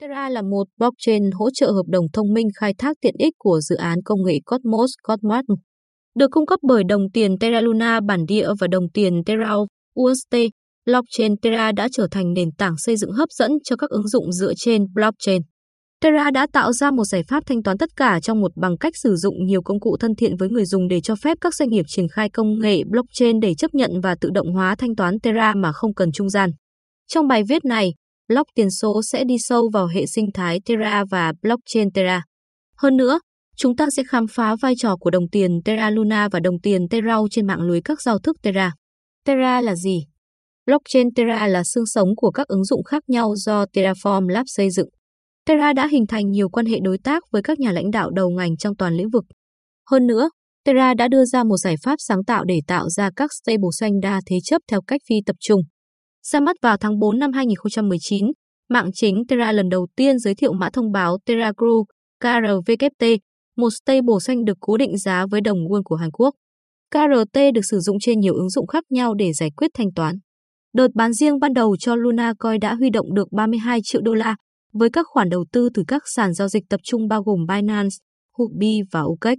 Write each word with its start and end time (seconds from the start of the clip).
Terra 0.00 0.28
là 0.28 0.42
một 0.42 0.64
blockchain 0.78 1.30
hỗ 1.30 1.50
trợ 1.50 1.70
hợp 1.70 1.86
đồng 1.88 2.04
thông 2.12 2.32
minh 2.32 2.48
khai 2.56 2.74
thác 2.78 2.96
tiện 3.00 3.14
ích 3.18 3.34
của 3.38 3.60
dự 3.60 3.76
án 3.76 3.98
công 4.04 4.22
nghệ 4.24 4.38
Cosmos 4.44 4.90
Cosmos, 5.02 5.58
được 6.18 6.30
cung 6.30 6.46
cấp 6.46 6.58
bởi 6.62 6.84
đồng 6.88 7.02
tiền 7.12 7.38
Terra 7.38 7.60
Luna 7.60 8.00
bản 8.00 8.26
địa 8.26 8.48
và 8.60 8.66
đồng 8.66 8.90
tiền 8.94 9.24
Terra 9.26 9.54
UST. 10.00 10.36
Blockchain 10.86 11.36
Terra 11.42 11.72
đã 11.72 11.88
trở 11.92 12.08
thành 12.10 12.32
nền 12.32 12.52
tảng 12.58 12.74
xây 12.78 12.96
dựng 12.96 13.12
hấp 13.12 13.28
dẫn 13.30 13.50
cho 13.64 13.76
các 13.76 13.90
ứng 13.90 14.08
dụng 14.08 14.32
dựa 14.32 14.52
trên 14.56 14.84
blockchain. 14.94 15.42
Terra 16.00 16.30
đã 16.30 16.46
tạo 16.52 16.72
ra 16.72 16.90
một 16.90 17.04
giải 17.04 17.22
pháp 17.28 17.46
thanh 17.46 17.62
toán 17.62 17.78
tất 17.78 17.88
cả 17.96 18.20
trong 18.20 18.40
một 18.40 18.50
bằng 18.56 18.78
cách 18.78 18.92
sử 18.96 19.16
dụng 19.16 19.46
nhiều 19.46 19.62
công 19.62 19.80
cụ 19.80 19.96
thân 20.00 20.14
thiện 20.14 20.36
với 20.36 20.48
người 20.48 20.64
dùng 20.64 20.88
để 20.88 21.00
cho 21.00 21.14
phép 21.24 21.38
các 21.40 21.54
doanh 21.54 21.68
nghiệp 21.68 21.84
triển 21.88 22.08
khai 22.08 22.30
công 22.30 22.58
nghệ 22.58 22.82
blockchain 22.90 23.40
để 23.40 23.54
chấp 23.54 23.74
nhận 23.74 23.90
và 24.02 24.16
tự 24.20 24.30
động 24.34 24.52
hóa 24.54 24.74
thanh 24.78 24.96
toán 24.96 25.20
Terra 25.20 25.54
mà 25.54 25.72
không 25.72 25.94
cần 25.94 26.12
trung 26.12 26.30
gian. 26.30 26.50
Trong 27.08 27.28
bài 27.28 27.42
viết 27.48 27.64
này, 27.64 27.92
block 28.28 28.48
tiền 28.54 28.70
số 28.70 29.02
sẽ 29.02 29.24
đi 29.24 29.34
sâu 29.38 29.70
vào 29.72 29.86
hệ 29.86 30.06
sinh 30.06 30.32
thái 30.34 30.60
Terra 30.64 31.04
và 31.10 31.32
blockchain 31.42 31.90
Terra. 31.90 32.22
Hơn 32.76 32.96
nữa, 32.96 33.18
chúng 33.56 33.76
ta 33.76 33.86
sẽ 33.96 34.02
khám 34.08 34.26
phá 34.30 34.56
vai 34.62 34.74
trò 34.78 34.96
của 34.96 35.10
đồng 35.10 35.28
tiền 35.32 35.50
Terra 35.64 35.90
Luna 35.90 36.28
và 36.32 36.40
đồng 36.40 36.60
tiền 36.62 36.88
Terra 36.90 37.16
trên 37.30 37.46
mạng 37.46 37.60
lưới 37.60 37.80
các 37.84 38.02
giao 38.02 38.18
thức 38.18 38.36
Terra. 38.42 38.72
Terra 39.24 39.60
là 39.60 39.74
gì? 39.74 40.06
Blockchain 40.66 41.14
Terra 41.14 41.46
là 41.46 41.64
xương 41.64 41.86
sống 41.86 42.08
của 42.16 42.30
các 42.30 42.46
ứng 42.46 42.64
dụng 42.64 42.82
khác 42.82 43.02
nhau 43.08 43.34
do 43.36 43.64
Terraform 43.64 44.28
Lab 44.28 44.44
xây 44.46 44.70
dựng. 44.70 44.88
Terra 45.46 45.72
đã 45.72 45.88
hình 45.88 46.06
thành 46.06 46.30
nhiều 46.30 46.48
quan 46.48 46.66
hệ 46.66 46.78
đối 46.82 46.98
tác 46.98 47.22
với 47.32 47.42
các 47.42 47.60
nhà 47.60 47.72
lãnh 47.72 47.90
đạo 47.90 48.10
đầu 48.10 48.30
ngành 48.30 48.56
trong 48.56 48.76
toàn 48.76 48.94
lĩnh 48.94 49.10
vực. 49.10 49.24
Hơn 49.90 50.06
nữa, 50.06 50.30
Terra 50.64 50.94
đã 50.94 51.08
đưa 51.08 51.24
ra 51.24 51.44
một 51.44 51.56
giải 51.56 51.74
pháp 51.84 51.96
sáng 51.98 52.24
tạo 52.24 52.44
để 52.44 52.60
tạo 52.66 52.88
ra 52.88 53.10
các 53.16 53.30
stablecoin 53.32 54.00
đa 54.02 54.20
thế 54.26 54.36
chấp 54.44 54.62
theo 54.70 54.80
cách 54.86 55.00
phi 55.08 55.14
tập 55.26 55.36
trung. 55.40 55.60
Ra 56.32 56.40
mắt 56.40 56.56
vào 56.62 56.76
tháng 56.76 56.98
4 56.98 57.18
năm 57.18 57.32
2019, 57.32 58.26
mạng 58.68 58.90
chính 58.94 59.26
Terra 59.28 59.52
lần 59.52 59.68
đầu 59.68 59.86
tiên 59.96 60.18
giới 60.18 60.34
thiệu 60.34 60.52
mã 60.52 60.70
thông 60.72 60.92
báo 60.92 61.18
Terra 61.26 61.52
Group 61.56 61.86
KRVKT, 62.20 63.04
một 63.56 63.68
stablecoin 63.70 64.44
được 64.44 64.56
cố 64.60 64.76
định 64.76 64.98
giá 64.98 65.26
với 65.30 65.40
đồng 65.40 65.58
won 65.58 65.82
của 65.84 65.96
Hàn 65.96 66.10
Quốc. 66.10 66.34
KRT 66.90 67.38
được 67.54 67.60
sử 67.70 67.80
dụng 67.80 67.96
trên 68.00 68.20
nhiều 68.20 68.34
ứng 68.34 68.50
dụng 68.50 68.66
khác 68.66 68.84
nhau 68.90 69.14
để 69.14 69.32
giải 69.32 69.50
quyết 69.56 69.70
thanh 69.74 69.92
toán. 69.94 70.18
Đợt 70.74 70.88
bán 70.94 71.12
riêng 71.12 71.38
ban 71.38 71.52
đầu 71.52 71.76
cho 71.76 71.94
Luna 71.94 72.32
Coin 72.38 72.60
đã 72.60 72.74
huy 72.74 72.90
động 72.90 73.14
được 73.14 73.32
32 73.32 73.80
triệu 73.82 74.00
đô 74.02 74.14
la, 74.14 74.36
với 74.72 74.90
các 74.90 75.06
khoản 75.08 75.28
đầu 75.28 75.44
tư 75.52 75.68
từ 75.74 75.84
các 75.88 76.02
sàn 76.14 76.34
giao 76.34 76.48
dịch 76.48 76.64
tập 76.68 76.80
trung 76.84 77.08
bao 77.08 77.22
gồm 77.22 77.46
Binance, 77.48 77.96
Huobi 78.38 78.80
và 78.92 79.00
OKEx. 79.00 79.38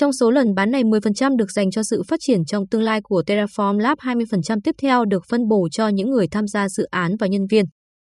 Trong 0.00 0.12
số 0.12 0.30
lần 0.30 0.54
bán 0.54 0.70
này, 0.70 0.84
10% 0.84 1.36
được 1.36 1.50
dành 1.50 1.70
cho 1.70 1.82
sự 1.82 2.02
phát 2.08 2.16
triển 2.20 2.44
trong 2.44 2.68
tương 2.68 2.82
lai 2.82 3.00
của 3.02 3.22
Terraform 3.26 3.78
Lab, 3.78 3.98
20% 3.98 4.58
tiếp 4.64 4.74
theo 4.82 5.04
được 5.04 5.22
phân 5.28 5.48
bổ 5.48 5.68
cho 5.72 5.88
những 5.88 6.10
người 6.10 6.26
tham 6.30 6.46
gia 6.46 6.68
dự 6.68 6.84
án 6.90 7.16
và 7.20 7.26
nhân 7.26 7.46
viên. 7.50 7.64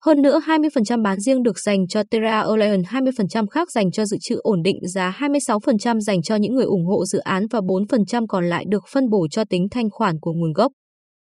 Hơn 0.05 0.23
nữa, 0.23 0.41
20% 0.47 1.03
bán 1.03 1.21
riêng 1.21 1.43
được 1.43 1.59
dành 1.59 1.89
cho 1.89 2.03
Terra 2.11 2.41
Alliance, 2.41 2.89
20% 2.91 3.47
khác 3.47 3.71
dành 3.71 3.91
cho 3.91 4.05
dự 4.05 4.17
trữ 4.21 4.37
ổn 4.43 4.63
định 4.63 4.77
giá, 4.95 5.17
26% 5.19 6.01
dành 6.01 6.23
cho 6.23 6.37
những 6.37 6.55
người 6.55 6.65
ủng 6.65 6.87
hộ 6.87 7.05
dự 7.05 7.19
án 7.19 7.47
và 7.51 7.61
4% 7.61 8.27
còn 8.29 8.49
lại 8.49 8.65
được 8.69 8.85
phân 8.93 9.11
bổ 9.11 9.27
cho 9.31 9.45
tính 9.51 9.67
thanh 9.71 9.91
khoản 9.91 10.17
của 10.21 10.33
nguồn 10.33 10.53
gốc. 10.53 10.73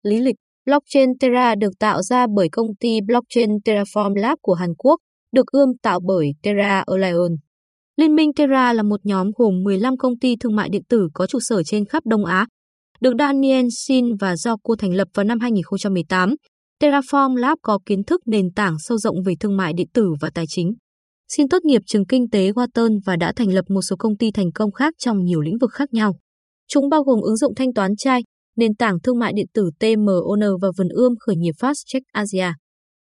Lý 0.03 0.21
lịch 0.21 0.37
Blockchain 0.67 1.19
Terra 1.21 1.55
được 1.55 1.79
tạo 1.79 2.03
ra 2.03 2.27
bởi 2.37 2.49
công 2.53 2.77
ty 2.81 2.99
Blockchain 3.07 3.51
Terraform 3.65 4.15
Lab 4.15 4.39
của 4.43 4.55
Hàn 4.55 4.75
Quốc, 4.79 5.01
được 5.33 5.47
ươm 5.47 5.69
tạo 5.83 6.01
bởi 6.07 6.33
Terra 6.43 6.84
Alliance. 6.87 7.46
Liên 7.97 8.15
minh 8.15 8.33
Terra 8.33 8.73
là 8.73 8.83
một 8.83 9.01
nhóm 9.05 9.31
gồm 9.37 9.63
15 9.63 9.97
công 9.97 10.19
ty 10.19 10.37
thương 10.41 10.57
mại 10.57 10.69
điện 10.69 10.83
tử 10.89 11.09
có 11.15 11.27
trụ 11.27 11.39
sở 11.41 11.63
trên 11.63 11.85
khắp 11.85 12.07
Đông 12.07 12.25
Á, 12.25 12.47
được 13.01 13.13
Daniel 13.19 13.67
Sin 13.71 14.17
và 14.21 14.37
do 14.37 14.57
cô 14.63 14.77
thành 14.77 14.95
lập 14.95 15.09
vào 15.15 15.25
năm 15.25 15.41
2018. 15.41 16.35
Terraform 16.83 17.37
Lab 17.37 17.59
có 17.63 17.79
kiến 17.87 18.05
thức 18.05 18.21
nền 18.27 18.53
tảng 18.57 18.77
sâu 18.79 18.99
rộng 18.99 19.17
về 19.27 19.35
thương 19.41 19.57
mại 19.57 19.73
điện 19.73 19.87
tử 19.95 20.15
và 20.21 20.31
tài 20.35 20.45
chính. 20.49 20.75
Xin 21.29 21.49
tốt 21.49 21.59
nghiệp 21.65 21.83
trường 21.87 22.07
kinh 22.07 22.31
tế 22.31 22.51
Wharton 22.51 22.99
và 23.07 23.17
đã 23.17 23.33
thành 23.37 23.53
lập 23.53 23.65
một 23.69 23.83
số 23.83 23.97
công 23.99 24.17
ty 24.17 24.31
thành 24.31 24.53
công 24.53 24.73
khác 24.73 24.95
trong 24.99 25.25
nhiều 25.25 25.41
lĩnh 25.41 25.59
vực 25.61 25.71
khác 25.73 25.93
nhau. 25.93 26.17
Chúng 26.69 26.89
bao 26.89 27.03
gồm 27.03 27.21
ứng 27.21 27.37
dụng 27.37 27.55
thanh 27.55 27.75
toán 27.75 27.97
chai, 27.97 28.23
nền 28.56 28.75
tảng 28.75 29.01
thương 29.01 29.19
mại 29.19 29.33
điện 29.33 29.47
tử 29.55 29.71
TMON 29.81 30.41
và 30.62 30.69
vườn 30.79 30.89
ươm 30.89 31.12
khởi 31.21 31.37
nghiệp 31.37 31.55
Fast 31.61 31.83
Check 31.87 32.06
Asia. 32.12 32.53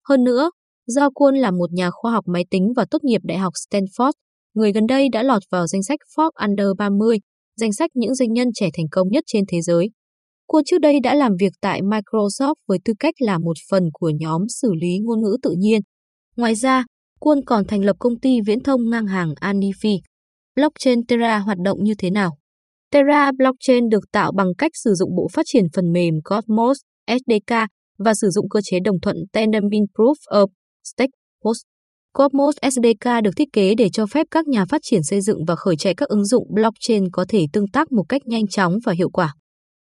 Hơn 0.09 0.23
nữa, 0.23 0.49
Do 0.87 1.09
Quân 1.09 1.35
là 1.35 1.51
một 1.51 1.71
nhà 1.71 1.89
khoa 1.91 2.11
học 2.11 2.23
máy 2.27 2.45
tính 2.49 2.73
và 2.75 2.85
tốt 2.91 3.03
nghiệp 3.03 3.21
Đại 3.23 3.37
học 3.37 3.53
Stanford, 3.53 4.11
người 4.53 4.71
gần 4.71 4.87
đây 4.87 5.09
đã 5.11 5.23
lọt 5.23 5.41
vào 5.51 5.67
danh 5.67 5.83
sách 5.83 5.99
Forbes 6.15 6.47
Under 6.47 6.67
30, 6.77 7.17
danh 7.55 7.73
sách 7.73 7.91
những 7.93 8.15
doanh 8.15 8.33
nhân 8.33 8.47
trẻ 8.53 8.69
thành 8.73 8.85
công 8.91 9.07
nhất 9.11 9.23
trên 9.27 9.43
thế 9.47 9.61
giới. 9.61 9.89
Quân 10.47 10.63
trước 10.65 10.81
đây 10.81 10.99
đã 11.03 11.15
làm 11.15 11.31
việc 11.39 11.53
tại 11.61 11.81
Microsoft 11.81 12.55
với 12.67 12.77
tư 12.85 12.93
cách 12.99 13.13
là 13.19 13.37
một 13.37 13.57
phần 13.71 13.83
của 13.93 14.11
nhóm 14.19 14.41
xử 14.47 14.73
lý 14.81 14.99
ngôn 14.99 15.21
ngữ 15.21 15.37
tự 15.43 15.55
nhiên. 15.57 15.81
Ngoài 16.35 16.55
ra, 16.55 16.85
Quân 17.23 17.39
còn 17.45 17.65
thành 17.67 17.85
lập 17.85 17.95
công 17.99 18.19
ty 18.19 18.41
viễn 18.45 18.63
thông 18.63 18.89
ngang 18.89 19.07
hàng 19.07 19.33
Anifi. 19.41 19.99
Blockchain 20.55 21.05
Terra 21.05 21.37
hoạt 21.39 21.57
động 21.65 21.83
như 21.83 21.93
thế 21.97 22.09
nào? 22.09 22.37
Terra 22.91 23.31
Blockchain 23.31 23.89
được 23.89 24.03
tạo 24.11 24.31
bằng 24.31 24.47
cách 24.57 24.71
sử 24.73 24.93
dụng 24.93 25.15
bộ 25.15 25.27
phát 25.33 25.41
triển 25.45 25.65
phần 25.73 25.91
mềm 25.91 26.13
Cosmos 26.23 26.77
SDK 27.07 27.55
và 27.97 28.13
sử 28.13 28.29
dụng 28.29 28.49
cơ 28.49 28.59
chế 28.63 28.79
đồng 28.83 28.99
thuận 28.99 29.15
Tendermint 29.33 29.87
Proof 29.97 30.13
of 30.31 30.47
Stake 30.83 31.11
Post. 31.45 31.61
Cosmos 32.17 32.55
SDK 32.71 33.23
được 33.23 33.31
thiết 33.37 33.47
kế 33.53 33.75
để 33.75 33.89
cho 33.89 34.05
phép 34.05 34.27
các 34.31 34.47
nhà 34.47 34.65
phát 34.65 34.81
triển 34.83 35.03
xây 35.03 35.21
dựng 35.21 35.45
và 35.47 35.55
khởi 35.55 35.75
chạy 35.75 35.95
các 35.95 36.09
ứng 36.09 36.25
dụng 36.25 36.47
blockchain 36.53 37.11
có 37.11 37.25
thể 37.29 37.45
tương 37.53 37.67
tác 37.67 37.91
một 37.91 38.03
cách 38.09 38.21
nhanh 38.25 38.47
chóng 38.47 38.73
và 38.85 38.93
hiệu 38.93 39.09
quả. 39.09 39.33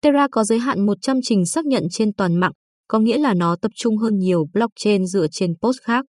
Terra 0.02 0.26
có 0.30 0.44
giới 0.44 0.58
hạn 0.58 0.86
100 0.86 1.16
trình 1.22 1.46
xác 1.46 1.64
nhận 1.64 1.82
trên 1.90 2.12
toàn 2.12 2.36
mạng, 2.40 2.52
có 2.88 2.98
nghĩa 2.98 3.18
là 3.18 3.34
nó 3.34 3.56
tập 3.62 3.70
trung 3.76 3.96
hơn 3.96 4.18
nhiều 4.18 4.44
blockchain 4.52 5.06
dựa 5.06 5.26
trên 5.30 5.52
post 5.62 5.78
khác. 5.82 6.04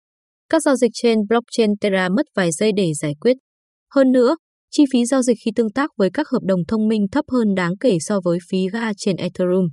Các 0.50 0.62
giao 0.64 0.76
dịch 0.76 0.92
trên 0.94 1.20
blockchain 1.30 1.78
Terra 1.82 2.10
mất 2.10 2.26
vài 2.36 2.52
giây 2.52 2.72
để 2.78 2.94
giải 2.94 3.14
quyết. 3.22 3.38
Hơn 3.96 4.12
nữa, 4.12 4.36
chi 4.72 4.84
phí 4.94 5.06
giao 5.06 5.22
dịch 5.22 5.38
khi 5.46 5.52
tương 5.56 5.72
tác 5.72 5.90
với 5.98 6.10
các 6.14 6.28
hợp 6.30 6.42
đồng 6.44 6.60
thông 6.68 6.88
minh 6.88 7.06
thấp 7.12 7.26
hơn 7.32 7.56
đáng 7.56 7.78
kể 7.78 7.98
so 8.00 8.20
với 8.24 8.38
phí 8.50 8.68
ga 8.74 8.92
trên 8.98 9.16
Ethereum. 9.16 9.68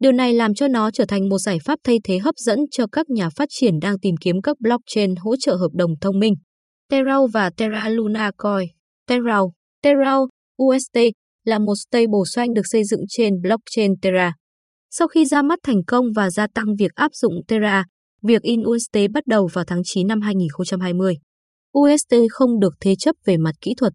Điều 0.00 0.12
này 0.12 0.32
làm 0.32 0.54
cho 0.54 0.68
nó 0.68 0.90
trở 0.90 1.04
thành 1.08 1.28
một 1.28 1.38
giải 1.38 1.58
pháp 1.64 1.78
thay 1.84 1.98
thế 2.04 2.18
hấp 2.18 2.34
dẫn 2.36 2.58
cho 2.70 2.86
các 2.92 3.10
nhà 3.10 3.28
phát 3.36 3.48
triển 3.50 3.78
đang 3.80 3.98
tìm 3.98 4.14
kiếm 4.16 4.42
các 4.42 4.60
blockchain 4.60 5.16
hỗ 5.16 5.36
trợ 5.36 5.54
hợp 5.54 5.70
đồng 5.74 5.90
thông 6.00 6.18
minh. 6.18 6.34
Terra 6.90 7.16
và 7.32 7.50
Terra 7.50 7.88
Luna 7.88 8.30
Coin 8.36 8.68
Terra, 9.06 9.38
Terra 9.82 10.16
UST 10.62 10.98
là 11.44 11.58
một 11.58 11.74
stablecoin 11.88 12.54
được 12.54 12.62
xây 12.64 12.84
dựng 12.84 13.00
trên 13.08 13.34
blockchain 13.42 13.92
Terra. 14.02 14.32
Sau 14.90 15.08
khi 15.08 15.24
ra 15.24 15.42
mắt 15.42 15.58
thành 15.62 15.84
công 15.86 16.04
và 16.16 16.30
gia 16.30 16.46
tăng 16.54 16.66
việc 16.78 16.94
áp 16.94 17.10
dụng 17.14 17.34
Terra, 17.48 17.84
việc 18.22 18.42
in 18.42 18.62
UST 18.62 18.96
bắt 19.14 19.26
đầu 19.26 19.48
vào 19.52 19.64
tháng 19.64 19.80
9 19.84 20.06
năm 20.06 20.20
2020. 20.20 21.14
UST 21.78 22.14
không 22.30 22.60
được 22.60 22.74
thế 22.80 22.94
chấp 22.98 23.16
về 23.24 23.36
mặt 23.36 23.54
kỹ 23.60 23.74
thuật. 23.78 23.92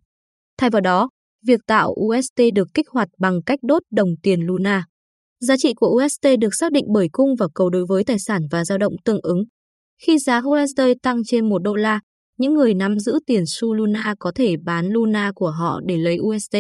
Thay 0.58 0.70
vào 0.70 0.82
đó, 0.82 1.10
việc 1.46 1.60
tạo 1.68 1.96
UST 2.00 2.42
được 2.56 2.68
kích 2.74 2.90
hoạt 2.90 3.10
bằng 3.20 3.44
cách 3.46 3.60
đốt 3.62 3.82
đồng 3.92 4.10
tiền 4.24 4.42
Luna. 4.42 4.86
Giá 5.44 5.58
trị 5.58 5.74
của 5.74 5.88
USD 5.88 6.28
được 6.40 6.56
xác 6.60 6.72
định 6.72 6.86
bởi 6.94 7.08
cung 7.12 7.36
và 7.40 7.48
cầu 7.56 7.70
đối 7.70 7.86
với 7.86 8.04
tài 8.04 8.20
sản 8.20 8.42
và 8.52 8.66
dao 8.66 8.78
động 8.78 8.94
tương 9.06 9.20
ứng. 9.24 9.44
Khi 10.02 10.18
giá 10.20 10.38
USD 10.38 10.82
tăng 11.02 11.22
trên 11.26 11.50
1 11.50 11.60
đô 11.64 11.76
la, 11.76 12.00
những 12.38 12.54
người 12.54 12.74
nắm 12.74 13.00
giữ 13.00 13.20
tiền 13.26 13.44
xu 13.48 13.74
Luna 13.74 14.16
có 14.20 14.32
thể 14.36 14.56
bán 14.64 14.88
Luna 14.88 15.32
của 15.36 15.50
họ 15.50 15.80
để 15.86 15.98
lấy 15.98 16.18
USD. 16.20 16.56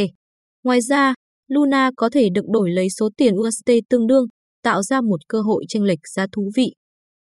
Ngoài 0.63 0.81
ra, 0.81 1.13
Luna 1.47 1.91
có 1.97 2.09
thể 2.09 2.29
được 2.33 2.45
đổi 2.47 2.71
lấy 2.71 2.89
số 2.89 3.09
tiền 3.17 3.35
USD 3.35 3.71
tương 3.89 4.07
đương, 4.07 4.25
tạo 4.63 4.83
ra 4.83 5.01
một 5.01 5.19
cơ 5.27 5.41
hội 5.41 5.65
chênh 5.67 5.83
lệch 5.83 6.07
giá 6.15 6.27
thú 6.31 6.51
vị. 6.55 6.73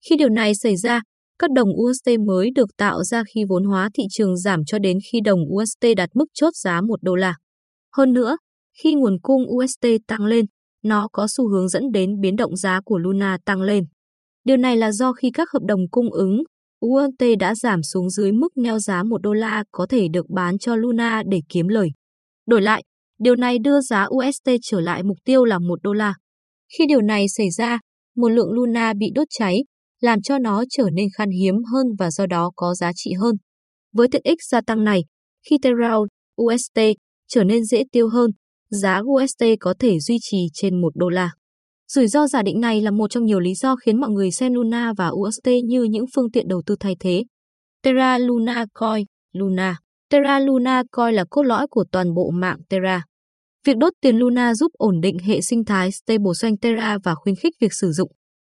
Khi 0.10 0.16
điều 0.16 0.30
này 0.30 0.56
xảy 0.56 0.78
ra, 0.78 1.02
các 1.40 1.52
đồng 1.52 1.70
USD 1.70 2.10
mới 2.28 2.50
được 2.56 2.70
tạo 2.78 3.04
ra 3.04 3.24
khi 3.34 3.42
vốn 3.50 3.64
hóa 3.64 3.90
thị 3.94 4.04
trường 4.10 4.38
giảm 4.38 4.66
cho 4.66 4.80
đến 4.80 4.98
khi 5.12 5.20
đồng 5.26 5.40
USD 5.56 5.86
đạt 5.98 6.10
mức 6.14 6.26
chốt 6.34 6.56
giá 6.56 6.82
1 6.82 7.04
đô 7.04 7.16
la. 7.16 7.36
Hơn 7.98 8.14
nữa, 8.14 8.38
khi 8.84 8.94
nguồn 8.94 9.18
cung 9.22 9.44
USD 9.48 9.86
tăng 10.08 10.26
lên, 10.26 10.46
nó 10.86 11.08
có 11.12 11.28
xu 11.30 11.50
hướng 11.50 11.70
dẫn 11.70 11.84
đến 11.94 12.20
biến 12.20 12.36
động 12.36 12.56
giá 12.56 12.82
của 12.86 12.98
Luna 12.98 13.38
tăng 13.46 13.62
lên. 13.62 13.84
Điều 14.44 14.58
này 14.58 14.78
là 14.78 14.92
do 14.92 15.14
khi 15.14 15.32
các 15.34 15.50
hợp 15.52 15.62
đồng 15.68 15.90
cung 15.92 16.12
ứng, 16.14 16.44
UST 16.86 17.24
đã 17.40 17.56
giảm 17.56 17.84
xuống 17.84 18.10
dưới 18.10 18.32
mức 18.32 18.58
neo 18.58 18.80
giá 18.80 19.04
1 19.04 19.22
đô 19.22 19.34
la 19.34 19.64
có 19.72 19.86
thể 19.90 20.08
được 20.08 20.26
bán 20.30 20.58
cho 20.58 20.76
Luna 20.76 21.24
để 21.30 21.40
kiếm 21.50 21.68
lời. 21.68 21.90
Đổi 22.48 22.62
lại, 22.62 22.84
điều 23.20 23.36
này 23.36 23.60
đưa 23.60 23.82
giá 23.82 24.06
UST 24.06 24.50
trở 24.62 24.80
lại 24.80 25.04
mục 25.04 25.18
tiêu 25.26 25.46
là 25.46 25.60
1 25.60 25.82
đô 25.84 25.94
la. 25.94 26.14
Khi 26.78 26.86
điều 26.88 27.02
này 27.02 27.26
xảy 27.30 27.50
ra, 27.50 27.80
một 28.16 28.30
lượng 28.30 28.52
Luna 28.52 28.94
bị 28.94 29.08
đốt 29.16 29.28
cháy, 29.30 29.64
làm 30.02 30.22
cho 30.22 30.40
nó 30.40 30.64
trở 30.70 30.90
nên 30.94 31.08
khan 31.18 31.30
hiếm 31.30 31.56
hơn 31.74 31.88
và 32.00 32.12
do 32.12 32.26
đó 32.26 32.52
có 32.56 32.76
giá 32.76 32.92
trị 32.96 33.14
hơn. 33.22 33.36
Với 33.94 34.08
tiện 34.12 34.22
ích 34.24 34.44
gia 34.52 34.62
tăng 34.62 34.84
này, 34.84 35.02
khi 35.50 35.58
Terra 35.62 35.96
UST 36.42 36.80
trở 37.28 37.44
nên 37.44 37.66
dễ 37.66 37.84
tiêu 37.92 38.10
hơn, 38.10 38.32
giá 38.70 39.02
USD 39.04 39.44
có 39.60 39.74
thể 39.80 40.00
duy 40.00 40.18
trì 40.22 40.38
trên 40.54 40.82
1 40.82 40.90
đô 40.96 41.10
la. 41.10 41.32
Rủi 41.88 42.08
ro 42.08 42.28
giả 42.28 42.42
định 42.42 42.60
này 42.60 42.82
là 42.82 42.92
một 42.92 43.08
trong 43.08 43.26
nhiều 43.26 43.40
lý 43.40 43.54
do 43.54 43.76
khiến 43.76 44.00
mọi 44.00 44.10
người 44.10 44.32
xem 44.32 44.54
Luna 44.54 44.94
và 44.98 45.08
USD 45.08 45.50
như 45.66 45.84
những 45.84 46.06
phương 46.16 46.32
tiện 46.32 46.48
đầu 46.48 46.62
tư 46.66 46.76
thay 46.80 46.96
thế. 47.00 47.24
Terra 47.84 48.18
Luna 48.18 48.66
Coin, 48.74 49.06
Luna. 49.34 49.78
Terra 50.10 50.40
Luna 50.40 50.84
Coin 50.92 51.16
là 51.16 51.26
cốt 51.30 51.44
lõi 51.44 51.68
của 51.68 51.86
toàn 51.92 52.14
bộ 52.14 52.30
mạng 52.34 52.58
Terra. 52.70 53.04
Việc 53.66 53.78
đốt 53.78 53.94
tiền 54.02 54.18
Luna 54.18 54.54
giúp 54.54 54.72
ổn 54.74 55.02
định 55.02 55.18
hệ 55.20 55.42
sinh 55.42 55.66
thái 55.66 55.92
stablecoin 55.92 56.58
Terra 56.58 56.98
và 57.04 57.16
khuyến 57.16 57.36
khích 57.36 57.54
việc 57.62 57.74
sử 57.74 57.92
dụng. 57.92 58.12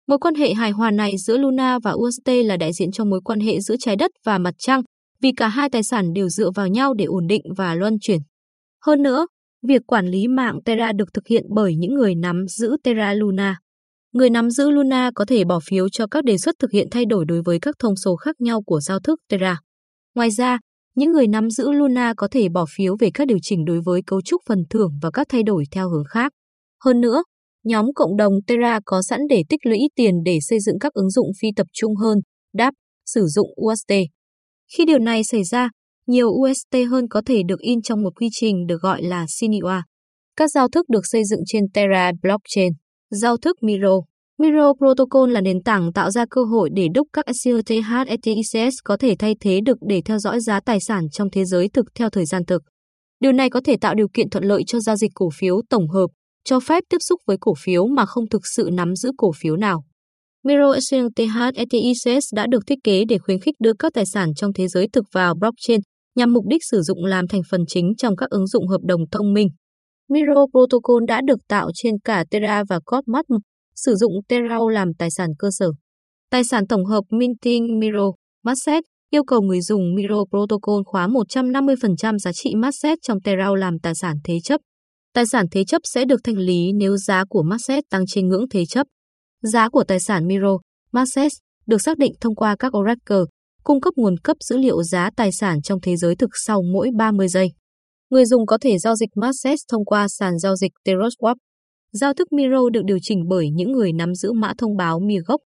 Mối 0.08 0.18
quan 0.18 0.34
hệ 0.34 0.54
hài 0.54 0.70
hòa 0.70 0.90
này 0.90 1.12
giữa 1.18 1.36
Luna 1.36 1.78
và 1.78 1.92
UST 1.92 2.28
là 2.44 2.56
đại 2.56 2.72
diện 2.72 2.92
cho 2.92 3.04
mối 3.04 3.20
quan 3.24 3.40
hệ 3.40 3.60
giữa 3.60 3.76
trái 3.78 3.96
đất 3.96 4.10
và 4.24 4.38
mặt 4.38 4.54
trăng, 4.58 4.82
vì 5.22 5.32
cả 5.36 5.48
hai 5.48 5.68
tài 5.70 5.82
sản 5.82 6.12
đều 6.12 6.28
dựa 6.28 6.50
vào 6.54 6.68
nhau 6.68 6.94
để 6.94 7.04
ổn 7.04 7.26
định 7.26 7.42
và 7.56 7.74
luân 7.74 7.96
chuyển. 8.00 8.18
Hơn 8.86 9.02
nữa, 9.02 9.26
việc 9.66 9.82
quản 9.86 10.06
lý 10.06 10.28
mạng 10.28 10.58
Terra 10.64 10.92
được 10.92 11.14
thực 11.14 11.26
hiện 11.26 11.44
bởi 11.54 11.76
những 11.76 11.94
người 11.94 12.14
nắm 12.14 12.46
giữ 12.48 12.76
Terra 12.82 13.14
Luna. 13.14 13.58
Người 14.12 14.30
nắm 14.30 14.50
giữ 14.50 14.70
Luna 14.70 15.10
có 15.14 15.24
thể 15.24 15.44
bỏ 15.44 15.60
phiếu 15.68 15.88
cho 15.88 16.06
các 16.06 16.24
đề 16.24 16.38
xuất 16.38 16.54
thực 16.58 16.70
hiện 16.70 16.88
thay 16.90 17.04
đổi 17.04 17.24
đối 17.24 17.42
với 17.42 17.58
các 17.60 17.74
thông 17.78 17.96
số 17.96 18.16
khác 18.16 18.40
nhau 18.40 18.62
của 18.62 18.80
giao 18.80 19.00
thức 19.00 19.20
Terra. 19.28 19.60
Ngoài 20.14 20.30
ra, 20.30 20.58
những 20.94 21.12
người 21.12 21.26
nắm 21.26 21.50
giữ 21.50 21.72
Luna 21.72 22.14
có 22.16 22.28
thể 22.28 22.48
bỏ 22.48 22.66
phiếu 22.76 22.96
về 23.00 23.10
các 23.14 23.26
điều 23.26 23.38
chỉnh 23.42 23.64
đối 23.64 23.80
với 23.84 24.02
cấu 24.06 24.22
trúc 24.22 24.42
phần 24.48 24.64
thưởng 24.70 24.98
và 25.02 25.10
các 25.10 25.26
thay 25.30 25.42
đổi 25.42 25.64
theo 25.70 25.88
hướng 25.90 26.04
khác. 26.10 26.32
Hơn 26.84 27.00
nữa, 27.00 27.22
nhóm 27.64 27.86
cộng 27.94 28.16
đồng 28.16 28.32
Terra 28.46 28.80
có 28.84 29.02
sẵn 29.02 29.20
để 29.28 29.42
tích 29.48 29.66
lũy 29.66 29.78
tiền 29.94 30.14
để 30.24 30.38
xây 30.40 30.60
dựng 30.60 30.78
các 30.78 30.92
ứng 30.92 31.10
dụng 31.10 31.26
phi 31.40 31.48
tập 31.56 31.66
trung 31.72 31.96
hơn, 31.96 32.18
đáp, 32.54 32.74
sử 33.06 33.26
dụng 33.26 33.48
UST. 33.66 33.92
Khi 34.76 34.84
điều 34.84 34.98
này 34.98 35.24
xảy 35.24 35.44
ra, 35.44 35.68
nhiều 36.06 36.28
UST 36.28 36.76
hơn 36.90 37.08
có 37.08 37.22
thể 37.26 37.42
được 37.48 37.60
in 37.60 37.82
trong 37.82 38.02
một 38.02 38.10
quy 38.20 38.28
trình 38.32 38.66
được 38.66 38.82
gọi 38.82 39.02
là 39.02 39.24
Sinewa. 39.24 39.82
Các 40.36 40.50
giao 40.50 40.68
thức 40.68 40.88
được 40.88 41.02
xây 41.04 41.24
dựng 41.24 41.40
trên 41.46 41.62
Terra 41.74 42.12
blockchain. 42.22 42.72
Giao 43.10 43.36
thức 43.36 43.56
Miro 43.62 44.00
Miro 44.38 44.72
Protocol 44.78 45.30
là 45.30 45.40
nền 45.40 45.62
tảng 45.62 45.92
tạo 45.92 46.10
ra 46.10 46.24
cơ 46.30 46.44
hội 46.44 46.70
để 46.72 46.88
đúc 46.94 47.08
các 47.12 47.24
SCOTH 47.42 48.06
ETICS 48.06 48.74
có 48.84 48.96
thể 48.96 49.14
thay 49.18 49.34
thế 49.40 49.60
được 49.64 49.78
để 49.88 50.02
theo 50.04 50.18
dõi 50.18 50.40
giá 50.40 50.60
tài 50.60 50.80
sản 50.80 51.04
trong 51.12 51.28
thế 51.32 51.44
giới 51.44 51.68
thực 51.68 51.86
theo 51.94 52.10
thời 52.10 52.24
gian 52.24 52.44
thực. 52.44 52.62
Điều 53.20 53.32
này 53.32 53.50
có 53.50 53.60
thể 53.64 53.76
tạo 53.76 53.94
điều 53.94 54.08
kiện 54.14 54.30
thuận 54.30 54.44
lợi 54.44 54.62
cho 54.66 54.80
giao 54.80 54.96
dịch 54.96 55.10
cổ 55.14 55.28
phiếu 55.38 55.60
tổng 55.70 55.88
hợp, 55.88 56.06
cho 56.44 56.60
phép 56.60 56.84
tiếp 56.88 56.98
xúc 57.00 57.20
với 57.26 57.36
cổ 57.40 57.54
phiếu 57.58 57.86
mà 57.86 58.06
không 58.06 58.28
thực 58.28 58.42
sự 58.56 58.70
nắm 58.72 58.96
giữ 58.96 59.12
cổ 59.16 59.30
phiếu 59.40 59.56
nào. 59.56 59.84
Miro 60.44 60.80
SCOTH 60.80 61.54
ETICS 61.54 62.34
đã 62.34 62.46
được 62.50 62.66
thiết 62.66 62.78
kế 62.84 63.04
để 63.04 63.18
khuyến 63.18 63.40
khích 63.40 63.54
đưa 63.60 63.72
các 63.78 63.92
tài 63.94 64.04
sản 64.06 64.34
trong 64.34 64.52
thế 64.52 64.68
giới 64.68 64.88
thực 64.92 65.04
vào 65.12 65.34
blockchain 65.34 65.80
nhằm 66.16 66.32
mục 66.32 66.44
đích 66.46 66.64
sử 66.70 66.82
dụng 66.82 67.04
làm 67.04 67.28
thành 67.28 67.40
phần 67.50 67.64
chính 67.68 67.92
trong 67.98 68.16
các 68.16 68.30
ứng 68.30 68.46
dụng 68.46 68.68
hợp 68.68 68.80
đồng 68.82 69.00
thông 69.12 69.32
minh. 69.32 69.48
Miro 70.08 70.46
Protocol 70.52 71.04
đã 71.08 71.20
được 71.26 71.38
tạo 71.48 71.70
trên 71.74 71.94
cả 72.04 72.24
Terra 72.30 72.64
và 72.68 72.80
Cosmos, 72.84 73.42
sử 73.74 73.94
dụng 73.94 74.12
Terra 74.28 74.58
làm 74.72 74.94
tài 74.98 75.10
sản 75.10 75.30
cơ 75.38 75.48
sở. 75.50 75.70
Tài 76.30 76.44
sản 76.44 76.66
tổng 76.66 76.84
hợp 76.84 77.04
Minting 77.10 77.78
Miro, 77.78 78.12
Masset 78.44 78.84
yêu 79.10 79.24
cầu 79.24 79.40
người 79.40 79.60
dùng 79.60 79.94
Miro 79.94 80.24
Protocol 80.30 80.82
khóa 80.86 81.08
150% 81.08 82.18
giá 82.18 82.32
trị 82.32 82.54
Masset 82.54 82.98
trong 83.02 83.20
Terra 83.20 83.50
làm 83.58 83.78
tài 83.78 83.94
sản 83.94 84.16
thế 84.24 84.38
chấp. 84.44 84.60
Tài 85.14 85.26
sản 85.26 85.46
thế 85.50 85.64
chấp 85.64 85.82
sẽ 85.84 86.04
được 86.04 86.20
thanh 86.24 86.38
lý 86.38 86.72
nếu 86.72 86.96
giá 86.96 87.24
của 87.28 87.42
Masset 87.42 87.84
tăng 87.90 88.04
trên 88.06 88.28
ngưỡng 88.28 88.44
thế 88.50 88.66
chấp. 88.66 88.86
Giá 89.42 89.68
của 89.68 89.84
tài 89.84 90.00
sản 90.00 90.26
Miro, 90.26 90.58
Masset 90.92 91.32
được 91.66 91.82
xác 91.82 91.98
định 91.98 92.12
thông 92.20 92.34
qua 92.34 92.56
các 92.58 92.76
Oracle, 92.78 93.24
cung 93.66 93.80
cấp 93.80 93.94
nguồn 93.96 94.16
cấp 94.18 94.36
dữ 94.40 94.56
liệu 94.56 94.82
giá 94.82 95.10
tài 95.16 95.32
sản 95.32 95.62
trong 95.62 95.80
thế 95.82 95.96
giới 95.96 96.16
thực 96.16 96.30
sau 96.34 96.62
mỗi 96.72 96.90
30 96.96 97.28
giây. 97.28 97.52
Người 98.10 98.24
dùng 98.24 98.46
có 98.46 98.58
thể 98.60 98.78
giao 98.78 98.94
dịch 98.96 99.08
Masses 99.16 99.60
thông 99.72 99.84
qua 99.84 100.08
sàn 100.08 100.38
giao 100.38 100.56
dịch 100.56 100.72
TerraSwap. 100.84 101.34
Giao 101.92 102.14
thức 102.14 102.32
Miro 102.32 102.68
được 102.72 102.80
điều 102.84 102.98
chỉnh 103.02 103.24
bởi 103.28 103.50
những 103.50 103.72
người 103.72 103.92
nắm 103.92 104.14
giữ 104.14 104.32
mã 104.32 104.52
thông 104.58 104.76
báo 104.76 105.00
MIR 105.00 105.22
gốc. 105.26 105.40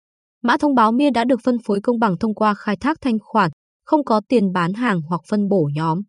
Mã 0.43 0.57
thông 0.57 0.75
báo 0.75 0.91
MIR 0.91 1.13
đã 1.13 1.23
được 1.23 1.39
phân 1.43 1.55
phối 1.65 1.79
công 1.83 1.99
bằng 1.99 2.17
thông 2.17 2.35
qua 2.35 2.53
khai 2.53 2.77
thác 2.79 2.97
thanh 3.01 3.17
khoản, 3.21 3.51
không 3.85 4.05
có 4.05 4.21
tiền 4.29 4.51
bán 4.53 4.73
hàng 4.73 5.01
hoặc 5.09 5.21
phân 5.29 5.47
bổ 5.47 5.69
nhóm. 5.75 5.99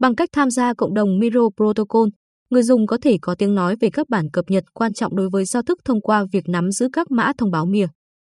Bằng 0.00 0.16
cách 0.16 0.28
tham 0.32 0.50
gia 0.50 0.74
cộng 0.74 0.94
đồng 0.94 1.18
Miro 1.18 1.48
Protocol, 1.56 2.08
người 2.50 2.62
dùng 2.62 2.86
có 2.86 2.98
thể 3.02 3.18
có 3.22 3.34
tiếng 3.38 3.54
nói 3.54 3.76
về 3.80 3.90
các 3.92 4.08
bản 4.08 4.26
cập 4.32 4.44
nhật 4.48 4.64
quan 4.74 4.92
trọng 4.92 5.16
đối 5.16 5.28
với 5.32 5.44
giao 5.44 5.62
thức 5.62 5.78
thông 5.84 6.00
qua 6.00 6.24
việc 6.32 6.44
nắm 6.48 6.70
giữ 6.70 6.88
các 6.92 7.10
mã 7.10 7.32
thông 7.38 7.50
báo 7.50 7.66
MIR. 7.66 7.86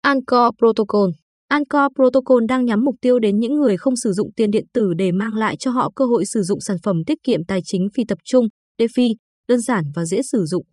Anchor 0.02 0.50
Protocol 0.60 1.10
Ancore 1.48 1.88
Protocol 1.96 2.44
đang 2.50 2.66
nhắm 2.66 2.84
mục 2.84 2.96
tiêu 3.02 3.20
đến 3.20 3.40
những 3.40 3.56
người 3.56 3.78
không 3.78 3.96
sử 3.96 4.12
dụng 4.12 4.30
tiền 4.36 4.52
điện 4.52 4.66
tử 4.74 4.94
để 4.98 5.12
mang 5.12 5.34
lại 5.34 5.56
cho 5.58 5.72
họ 5.72 5.92
cơ 5.96 6.06
hội 6.06 6.26
sử 6.26 6.42
dụng 6.42 6.62
sản 6.62 6.78
phẩm 6.84 6.96
tiết 7.06 7.18
kiệm 7.24 7.46
tài 7.46 7.62
chính 7.66 7.88
phi 7.94 8.04
tập 8.08 8.18
trung, 8.24 8.46
DeFi, 8.80 9.14
đơn 9.48 9.60
giản 9.60 9.84
và 9.96 10.06
dễ 10.06 10.22
sử 10.22 10.46
dụng. 10.46 10.66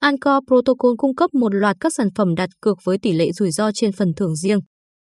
Ancore 0.00 0.38
Protocol 0.46 0.92
cung 0.98 1.14
cấp 1.14 1.34
một 1.34 1.54
loạt 1.54 1.76
các 1.80 1.94
sản 1.94 2.08
phẩm 2.14 2.34
đặt 2.34 2.50
cược 2.60 2.78
với 2.84 2.98
tỷ 3.02 3.12
lệ 3.12 3.32
rủi 3.32 3.50
ro 3.50 3.70
trên 3.74 3.92
phần 3.92 4.12
thưởng 4.16 4.36
riêng. 4.36 4.58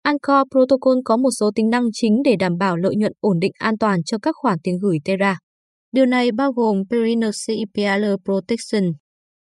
Ancore 0.03 0.43
Protocol 0.51 0.97
có 1.05 1.17
một 1.17 1.29
số 1.39 1.51
tính 1.55 1.69
năng 1.69 1.83
chính 1.93 2.21
để 2.25 2.35
đảm 2.39 2.57
bảo 2.57 2.77
lợi 2.77 2.95
nhuận 2.95 3.11
ổn 3.19 3.39
định 3.39 3.51
an 3.57 3.77
toàn 3.77 4.03
cho 4.03 4.17
các 4.21 4.35
khoản 4.41 4.57
tiền 4.63 4.75
gửi 4.81 4.97
Terra. 5.05 5.37
Điều 5.91 6.05
này 6.05 6.31
bao 6.31 6.51
gồm 6.51 6.77
Perennial 6.89 7.31
CPL 7.31 8.05
Protection. 8.25 8.91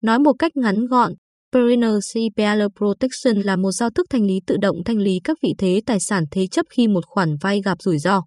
Nói 0.01 0.19
một 0.19 0.33
cách 0.39 0.51
ngắn 0.55 0.85
gọn, 0.85 1.13
Perennial 1.53 1.97
CPL 2.13 2.61
Protection 2.77 3.41
là 3.45 3.55
một 3.55 3.71
giao 3.71 3.89
thức 3.89 4.05
thanh 4.09 4.25
lý 4.25 4.39
tự 4.47 4.57
động 4.57 4.75
thanh 4.85 4.97
lý 4.97 5.19
các 5.23 5.37
vị 5.43 5.53
thế 5.57 5.81
tài 5.85 5.99
sản 5.99 6.23
thế 6.31 6.47
chấp 6.47 6.65
khi 6.69 6.87
một 6.87 7.05
khoản 7.05 7.35
vay 7.41 7.61
gặp 7.65 7.77
rủi 7.81 7.97
ro. 7.97 8.21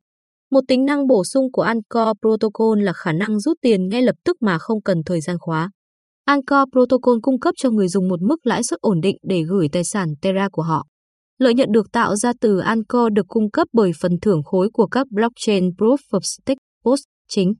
Một 0.50 0.61
tính 0.69 0.84
năng 0.84 1.06
bổ 1.06 1.25
sung 1.25 1.52
của 1.52 1.62
Anchor 1.62 2.08
Protocol 2.20 2.82
là 2.82 2.93
khả 2.93 3.12
năng 3.12 3.40
rút 3.40 3.58
tiền 3.62 3.88
ngay 3.88 4.02
lập 4.02 4.14
tức 4.25 4.37
mà 4.40 4.58
không 4.58 4.82
cần 4.82 5.02
thời 5.06 5.20
gian 5.20 5.37
khóa. 5.40 5.70
Anchor 6.25 6.69
Protocol 6.73 7.19
cung 7.23 7.40
cấp 7.40 7.55
cho 7.56 7.70
người 7.70 7.88
dùng 7.88 8.08
một 8.08 8.23
mức 8.23 8.46
lãi 8.46 8.62
suất 8.62 8.81
ổn 8.81 9.00
định 9.00 9.17
để 9.23 9.43
gửi 9.49 9.69
tài 9.73 9.84
sản 9.84 10.08
Terra 10.23 10.49
của 10.52 10.62
họ. 10.62 10.87
Lợi 11.38 11.55
nhuận 11.55 11.73
được 11.73 11.93
tạo 11.93 12.17
ra 12.17 12.32
từ 12.40 12.58
Anchor 12.58 13.12
được 13.12 13.26
cung 13.28 13.50
cấp 13.50 13.69
bởi 13.73 13.90
phần 14.00 14.12
thưởng 14.23 14.43
khối 14.43 14.70
của 14.73 14.87
các 14.87 15.06
blockchain 15.11 15.69
Proof 15.69 15.96
of 16.12 16.20
Stake 16.23 16.61
Post 16.84 17.02
chính. 17.28 17.52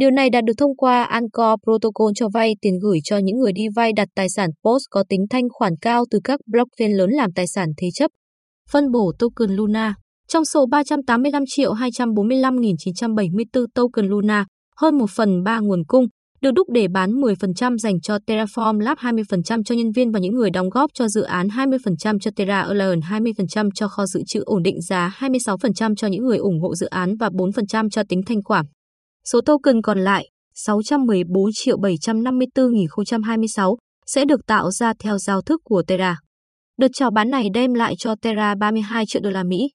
Điều 0.00 0.10
này 0.10 0.30
đạt 0.30 0.44
được 0.44 0.52
thông 0.58 0.76
qua 0.76 1.04
Anchor 1.04 1.60
Protocol 1.64 2.12
cho 2.14 2.28
vay 2.34 2.54
tiền 2.62 2.78
gửi 2.82 2.98
cho 3.04 3.18
những 3.18 3.38
người 3.38 3.52
đi 3.52 3.62
vay 3.76 3.92
đặt 3.92 4.08
tài 4.14 4.28
sản 4.28 4.50
POS 4.62 4.82
có 4.90 5.04
tính 5.08 5.20
thanh 5.30 5.48
khoản 5.50 5.72
cao 5.80 6.04
từ 6.10 6.20
các 6.24 6.40
blockchain 6.46 6.92
lớn 6.92 7.10
làm 7.10 7.32
tài 7.32 7.46
sản 7.46 7.68
thế 7.76 7.88
chấp. 7.94 8.10
Phân 8.70 8.90
bổ 8.90 9.12
token 9.18 9.50
Luna 9.56 9.94
Trong 10.28 10.44
số 10.44 10.66
385 10.66 11.42
triệu 11.48 11.74
245.974 11.74 13.66
token 13.74 14.06
Luna, 14.06 14.46
hơn 14.76 14.98
1 14.98 15.10
phần 15.10 15.42
3 15.44 15.58
nguồn 15.58 15.84
cung, 15.88 16.06
được 16.40 16.50
đúc 16.50 16.68
để 16.70 16.88
bán 16.88 17.10
10% 17.10 17.78
dành 17.78 18.00
cho 18.00 18.18
Terraform 18.26 18.78
Lab 18.78 18.98
20% 18.98 19.62
cho 19.64 19.74
nhân 19.74 19.92
viên 19.92 20.10
và 20.10 20.20
những 20.20 20.34
người 20.34 20.50
đóng 20.50 20.70
góp 20.70 20.90
cho 20.94 21.08
dự 21.08 21.22
án 21.22 21.48
20% 21.48 22.18
cho 22.18 22.30
Terra 22.36 22.60
Alliance 22.60 23.06
20% 23.08 23.70
cho 23.74 23.88
kho 23.88 24.06
dự 24.06 24.22
trữ 24.26 24.42
ổn 24.44 24.62
định 24.62 24.80
giá 24.80 25.16
26% 25.18 25.94
cho 25.94 26.06
những 26.06 26.24
người 26.24 26.38
ủng 26.38 26.60
hộ 26.60 26.74
dự 26.74 26.86
án 26.86 27.16
và 27.16 27.28
4% 27.28 27.88
cho 27.90 28.02
tính 28.08 28.20
thanh 28.26 28.42
khoản. 28.44 28.66
Số 29.32 29.40
token 29.40 29.82
còn 29.82 29.98
lại, 29.98 30.30
614 30.54 31.50
triệu 31.54 31.78
754.026, 31.78 33.76
sẽ 34.06 34.24
được 34.24 34.46
tạo 34.46 34.70
ra 34.70 34.92
theo 34.98 35.18
giao 35.18 35.42
thức 35.42 35.60
của 35.64 35.82
Terra. 35.86 36.16
Đợt 36.78 36.88
chào 36.92 37.10
bán 37.10 37.30
này 37.30 37.48
đem 37.54 37.74
lại 37.74 37.94
cho 37.98 38.14
Terra 38.22 38.54
32 38.54 39.04
triệu 39.06 39.22
đô 39.22 39.30
la 39.30 39.42
Mỹ. 39.42 39.70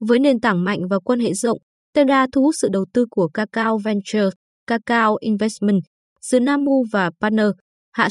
Với 0.00 0.18
nền 0.18 0.40
tảng 0.40 0.64
mạnh 0.64 0.78
và 0.90 0.98
quan 0.98 1.20
hệ 1.20 1.34
rộng, 1.34 1.58
Terra 1.94 2.26
thu 2.32 2.42
hút 2.42 2.54
sự 2.58 2.68
đầu 2.72 2.84
tư 2.92 3.06
của 3.10 3.28
Kakao 3.28 3.78
Venture, 3.78 4.28
Kakao 4.66 5.16
Investment, 5.20 5.80
Snamu 6.20 6.84
và 6.92 7.10
Partner, 7.20 7.48
Hạ 7.92 8.08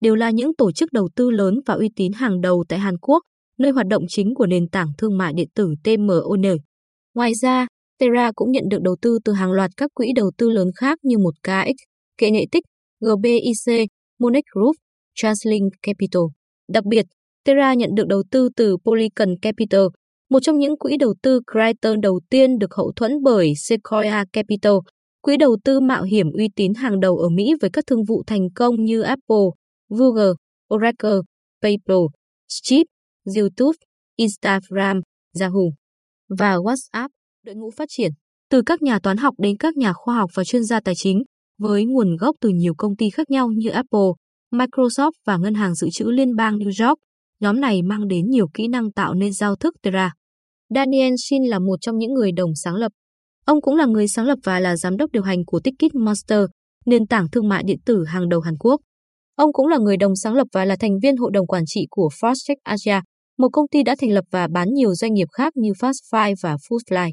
đều 0.00 0.14
là 0.14 0.30
những 0.30 0.56
tổ 0.56 0.72
chức 0.72 0.92
đầu 0.92 1.08
tư 1.16 1.30
lớn 1.30 1.60
và 1.66 1.74
uy 1.74 1.90
tín 1.96 2.12
hàng 2.12 2.40
đầu 2.40 2.64
tại 2.68 2.78
Hàn 2.78 2.98
Quốc, 2.98 3.22
nơi 3.58 3.70
hoạt 3.70 3.86
động 3.86 4.02
chính 4.08 4.34
của 4.34 4.46
nền 4.46 4.68
tảng 4.68 4.88
thương 4.98 5.18
mại 5.18 5.32
điện 5.32 5.48
tử 5.54 5.74
TMON. 5.84 6.42
Ngoài 7.14 7.34
ra, 7.34 7.66
Terra 7.98 8.32
cũng 8.34 8.52
nhận 8.52 8.64
được 8.70 8.82
đầu 8.82 8.96
tư 9.02 9.18
từ 9.24 9.32
hàng 9.32 9.52
loạt 9.52 9.70
các 9.76 9.90
quỹ 9.94 10.12
đầu 10.16 10.30
tư 10.38 10.50
lớn 10.50 10.68
khác 10.76 10.98
như 11.02 11.16
1KX, 11.16 11.72
Kệ 12.18 12.30
Nghệ 12.30 12.44
Tích, 12.52 12.64
GBIC, 13.00 13.88
Monex 14.18 14.42
Group, 14.54 14.76
Translink 15.14 15.72
Capital. 15.82 16.22
Đặc 16.72 16.84
biệt, 16.84 17.06
Terra 17.44 17.74
nhận 17.74 17.90
được 17.94 18.06
đầu 18.06 18.22
tư 18.30 18.48
từ 18.56 18.76
Polygon 18.84 19.28
Capital, 19.42 19.86
một 20.30 20.40
trong 20.40 20.58
những 20.58 20.78
quỹ 20.78 20.96
đầu 20.96 21.14
tư 21.22 21.40
Crichton 21.52 22.00
đầu 22.00 22.20
tiên 22.30 22.58
được 22.58 22.74
hậu 22.74 22.92
thuẫn 22.96 23.12
bởi 23.22 23.52
Sequoia 23.56 24.24
Capital, 24.32 24.72
quỹ 25.20 25.36
đầu 25.36 25.56
tư 25.64 25.80
mạo 25.80 26.02
hiểm 26.02 26.26
uy 26.32 26.48
tín 26.56 26.74
hàng 26.74 27.00
đầu 27.00 27.16
ở 27.16 27.28
Mỹ 27.28 27.54
với 27.60 27.70
các 27.72 27.84
thương 27.86 28.04
vụ 28.04 28.22
thành 28.26 28.48
công 28.54 28.84
như 28.84 29.02
Apple, 29.02 29.46
Google, 29.88 30.32
Oracle, 30.74 31.18
PayPal, 31.62 32.04
Stripe, 32.48 32.90
YouTube, 33.36 33.76
Instagram, 34.16 35.00
Yahoo 35.40 35.64
và 36.38 36.56
WhatsApp 36.56 37.08
đội 37.48 37.56
ngũ 37.56 37.70
phát 37.70 37.88
triển, 37.88 38.10
từ 38.50 38.62
các 38.66 38.82
nhà 38.82 38.98
toán 39.02 39.16
học 39.16 39.34
đến 39.38 39.56
các 39.56 39.76
nhà 39.76 39.92
khoa 39.92 40.14
học 40.14 40.30
và 40.34 40.44
chuyên 40.44 40.64
gia 40.64 40.80
tài 40.80 40.94
chính, 40.94 41.22
với 41.58 41.84
nguồn 41.84 42.16
gốc 42.16 42.36
từ 42.40 42.48
nhiều 42.48 42.74
công 42.78 42.96
ty 42.96 43.10
khác 43.10 43.30
nhau 43.30 43.48
như 43.48 43.70
Apple, 43.70 44.08
Microsoft 44.52 45.10
và 45.26 45.36
Ngân 45.36 45.54
hàng 45.54 45.74
Dự 45.74 45.88
trữ 45.92 46.04
Liên 46.04 46.36
bang 46.36 46.58
New 46.58 46.86
York. 46.86 46.98
Nhóm 47.40 47.60
này 47.60 47.82
mang 47.82 48.08
đến 48.08 48.30
nhiều 48.30 48.46
kỹ 48.54 48.68
năng 48.68 48.92
tạo 48.92 49.14
nên 49.14 49.32
giao 49.32 49.56
thức 49.56 49.74
Terra. 49.82 50.12
Daniel 50.74 51.14
Shin 51.28 51.44
là 51.44 51.58
một 51.58 51.76
trong 51.80 51.98
những 51.98 52.12
người 52.12 52.32
đồng 52.32 52.50
sáng 52.54 52.74
lập. 52.74 52.92
Ông 53.46 53.60
cũng 53.60 53.76
là 53.76 53.86
người 53.86 54.08
sáng 54.08 54.26
lập 54.26 54.38
và 54.44 54.60
là 54.60 54.76
giám 54.76 54.96
đốc 54.96 55.10
điều 55.12 55.22
hành 55.22 55.44
của 55.44 55.60
Ticket 55.60 55.94
Monster, 55.94 56.44
nền 56.86 57.06
tảng 57.06 57.30
thương 57.32 57.48
mại 57.48 57.62
điện 57.66 57.78
tử 57.86 58.04
hàng 58.04 58.28
đầu 58.28 58.40
Hàn 58.40 58.54
Quốc. 58.58 58.80
Ông 59.36 59.52
cũng 59.52 59.66
là 59.66 59.78
người 59.78 59.96
đồng 59.96 60.16
sáng 60.16 60.34
lập 60.34 60.46
và 60.52 60.64
là 60.64 60.76
thành 60.80 60.98
viên 61.02 61.16
hội 61.16 61.30
đồng 61.34 61.46
quản 61.46 61.62
trị 61.66 61.86
của 61.90 62.08
FastCheck 62.20 62.56
Asia, 62.62 63.00
một 63.38 63.48
công 63.52 63.68
ty 63.68 63.82
đã 63.82 63.94
thành 64.00 64.10
lập 64.10 64.24
và 64.30 64.48
bán 64.52 64.68
nhiều 64.74 64.94
doanh 64.94 65.14
nghiệp 65.14 65.28
khác 65.32 65.56
như 65.56 65.70
fast 65.72 66.12
five 66.12 66.34
và 66.42 66.56
Foodfly. 66.56 67.10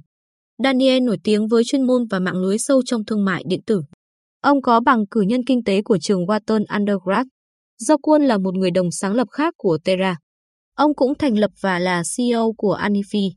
Daniel 0.64 1.04
nổi 1.04 1.18
tiếng 1.24 1.48
với 1.48 1.64
chuyên 1.66 1.88
môn 1.88 2.06
và 2.10 2.20
mạng 2.20 2.36
lưới 2.36 2.58
sâu 2.58 2.82
trong 2.86 3.06
thương 3.06 3.26
mại 3.26 3.44
điện 3.48 3.62
tử. 3.66 3.82
Ông 4.42 4.62
có 4.62 4.80
bằng 4.80 5.08
cử 5.12 5.22
nhân 5.22 5.42
kinh 5.48 5.64
tế 5.64 5.82
của 5.82 5.98
trường 6.02 6.26
Wharton 6.26 6.66
Undergrad. 6.78 7.28
Do 7.78 7.98
Quân 7.98 8.24
là 8.24 8.38
một 8.38 8.56
người 8.56 8.72
đồng 8.72 8.92
sáng 8.92 9.14
lập 9.14 9.28
khác 9.32 9.54
của 9.58 9.78
Terra. 9.84 10.18
Ông 10.76 10.96
cũng 10.96 11.14
thành 11.20 11.38
lập 11.38 11.52
và 11.62 11.80
là 11.80 12.04
CEO 12.18 12.54
của 12.58 12.78
Anifi. 12.82 13.30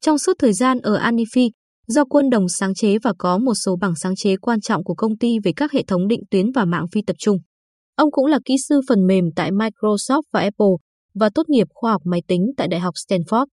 Trong 0.00 0.18
suốt 0.18 0.32
thời 0.38 0.52
gian 0.52 0.80
ở 0.80 0.98
Anifi, 0.98 1.50
do 1.86 2.04
quân 2.04 2.30
đồng 2.30 2.48
sáng 2.48 2.74
chế 2.74 2.98
và 2.98 3.12
có 3.18 3.38
một 3.38 3.54
số 3.54 3.76
bằng 3.80 3.94
sáng 3.96 4.16
chế 4.16 4.36
quan 4.36 4.60
trọng 4.60 4.84
của 4.84 4.94
công 4.94 5.18
ty 5.18 5.38
về 5.44 5.52
các 5.56 5.72
hệ 5.72 5.82
thống 5.86 6.08
định 6.08 6.20
tuyến 6.30 6.52
và 6.54 6.64
mạng 6.64 6.86
phi 6.92 7.02
tập 7.06 7.16
trung. 7.18 7.36
Ông 7.96 8.10
cũng 8.10 8.26
là 8.26 8.38
kỹ 8.44 8.54
sư 8.68 8.80
phần 8.88 9.06
mềm 9.06 9.24
tại 9.36 9.50
Microsoft 9.50 10.22
và 10.32 10.40
Apple 10.40 10.74
và 11.14 11.30
tốt 11.34 11.42
nghiệp 11.48 11.66
khoa 11.70 11.92
học 11.92 12.02
máy 12.04 12.22
tính 12.28 12.46
tại 12.56 12.68
Đại 12.68 12.80
học 12.80 12.94
Stanford. 13.08 13.46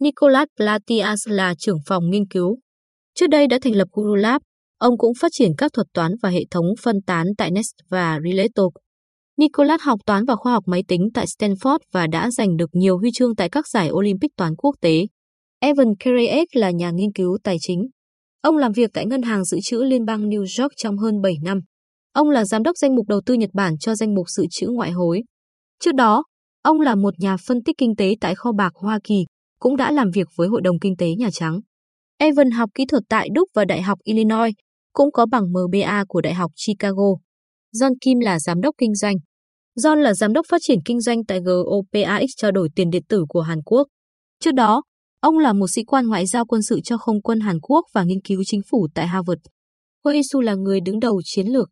Nicolas 0.00 0.48
Platias 0.56 1.28
là 1.28 1.54
trưởng 1.58 1.78
phòng 1.86 2.10
nghiên 2.10 2.26
cứu. 2.26 2.58
Trước 3.14 3.26
đây 3.26 3.46
đã 3.46 3.58
thành 3.62 3.76
lập 3.76 3.88
Guru 3.92 4.14
Lab, 4.14 4.42
ông 4.78 4.98
cũng 4.98 5.12
phát 5.20 5.28
triển 5.32 5.52
các 5.58 5.72
thuật 5.72 5.86
toán 5.92 6.12
và 6.22 6.28
hệ 6.28 6.40
thống 6.50 6.66
phân 6.82 7.02
tán 7.06 7.26
tại 7.38 7.50
Nest 7.50 7.74
và 7.90 8.18
Relato. 8.24 8.62
Nicolas 9.36 9.80
học 9.80 10.00
toán 10.06 10.24
và 10.24 10.36
khoa 10.36 10.52
học 10.52 10.64
máy 10.66 10.82
tính 10.88 11.08
tại 11.14 11.26
Stanford 11.26 11.78
và 11.92 12.06
đã 12.06 12.30
giành 12.30 12.56
được 12.56 12.70
nhiều 12.72 12.98
huy 12.98 13.10
chương 13.14 13.36
tại 13.36 13.48
các 13.48 13.68
giải 13.68 13.90
Olympic 13.90 14.30
toán 14.36 14.56
quốc 14.56 14.74
tế. 14.80 15.06
Evan 15.60 15.86
Kerayek 15.98 16.56
là 16.56 16.70
nhà 16.70 16.90
nghiên 16.90 17.12
cứu 17.12 17.38
tài 17.44 17.56
chính. 17.60 17.86
Ông 18.42 18.56
làm 18.56 18.72
việc 18.72 18.90
tại 18.92 19.06
Ngân 19.06 19.22
hàng 19.22 19.44
Dự 19.44 19.58
trữ 19.62 19.82
Liên 19.82 20.04
bang 20.04 20.28
New 20.28 20.62
York 20.62 20.72
trong 20.76 20.98
hơn 20.98 21.20
7 21.22 21.34
năm. 21.42 21.60
Ông 22.12 22.30
là 22.30 22.44
giám 22.44 22.62
đốc 22.62 22.76
danh 22.76 22.94
mục 22.94 23.08
đầu 23.08 23.20
tư 23.26 23.34
Nhật 23.34 23.50
Bản 23.52 23.78
cho 23.78 23.94
danh 23.94 24.14
mục 24.14 24.26
dự 24.28 24.44
trữ 24.50 24.66
ngoại 24.66 24.90
hối. 24.90 25.22
Trước 25.80 25.94
đó, 25.94 26.24
ông 26.62 26.80
là 26.80 26.94
một 26.94 27.14
nhà 27.18 27.36
phân 27.46 27.62
tích 27.62 27.76
kinh 27.78 27.96
tế 27.96 28.14
tại 28.20 28.34
kho 28.34 28.52
bạc 28.52 28.72
Hoa 28.74 28.98
Kỳ, 29.04 29.24
cũng 29.64 29.76
đã 29.76 29.90
làm 29.90 30.10
việc 30.10 30.28
với 30.36 30.48
Hội 30.48 30.60
đồng 30.64 30.78
Kinh 30.78 30.96
tế 30.96 31.14
Nhà 31.18 31.28
Trắng. 31.32 31.60
Evan 32.18 32.50
học 32.50 32.70
kỹ 32.74 32.84
thuật 32.86 33.02
tại 33.08 33.28
Đức 33.32 33.44
và 33.54 33.64
Đại 33.64 33.82
học 33.82 33.98
Illinois, 34.02 34.54
cũng 34.92 35.12
có 35.12 35.26
bằng 35.26 35.42
MBA 35.52 36.04
của 36.08 36.20
Đại 36.20 36.34
học 36.34 36.50
Chicago. 36.66 37.08
John 37.74 37.92
Kim 38.00 38.18
là 38.18 38.40
giám 38.40 38.60
đốc 38.60 38.74
kinh 38.78 38.94
doanh. 38.94 39.14
John 39.76 39.94
là 39.94 40.14
giám 40.14 40.32
đốc 40.32 40.46
phát 40.48 40.58
triển 40.62 40.78
kinh 40.84 41.00
doanh 41.00 41.24
tại 41.24 41.40
GOPAX 41.40 42.24
trao 42.36 42.52
đổi 42.52 42.68
tiền 42.76 42.90
điện 42.90 43.02
tử 43.08 43.24
của 43.28 43.40
Hàn 43.40 43.62
Quốc. 43.62 43.88
Trước 44.40 44.54
đó, 44.54 44.82
ông 45.20 45.38
là 45.38 45.52
một 45.52 45.66
sĩ 45.66 45.84
quan 45.84 46.06
ngoại 46.08 46.26
giao 46.26 46.44
quân 46.46 46.62
sự 46.62 46.80
cho 46.84 46.98
không 46.98 47.22
quân 47.22 47.40
Hàn 47.40 47.60
Quốc 47.60 47.84
và 47.92 48.04
nghiên 48.04 48.20
cứu 48.20 48.42
chính 48.46 48.60
phủ 48.70 48.88
tại 48.94 49.06
Harvard. 49.06 49.40
Wei 50.04 50.22
Su 50.32 50.40
là 50.40 50.54
người 50.54 50.80
đứng 50.80 51.00
đầu 51.00 51.20
chiến 51.24 51.46
lược. 51.46 51.68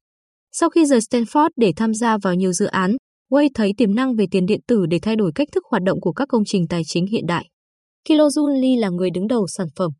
Sau 0.52 0.70
khi 0.70 0.86
rời 0.86 1.00
Stanford 1.00 1.48
để 1.56 1.72
tham 1.76 1.94
gia 1.94 2.18
vào 2.18 2.34
nhiều 2.34 2.52
dự 2.52 2.66
án, 2.66 2.96
Wei 3.30 3.48
thấy 3.54 3.72
tiềm 3.76 3.94
năng 3.94 4.16
về 4.16 4.24
tiền 4.30 4.46
điện 4.46 4.60
tử 4.66 4.86
để 4.90 4.98
thay 5.02 5.16
đổi 5.16 5.32
cách 5.34 5.48
thức 5.52 5.64
hoạt 5.70 5.82
động 5.82 6.00
của 6.00 6.12
các 6.12 6.28
công 6.28 6.42
trình 6.46 6.68
tài 6.68 6.82
chính 6.86 7.06
hiện 7.06 7.26
đại. 7.26 7.51
Kilojun 8.08 8.60
Lee 8.60 8.76
là 8.76 8.88
người 8.88 9.10
đứng 9.10 9.26
đầu 9.26 9.46
sản 9.46 9.66
phẩm. 9.76 9.90